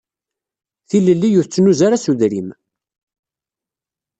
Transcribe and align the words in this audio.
Tilelli 0.89 1.29
ur 1.39 1.45
tettnuz 1.45 1.79
ara 1.85 1.97
s 2.03 2.05
udrim. 2.11 2.49